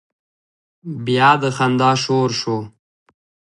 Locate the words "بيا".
1.05-1.29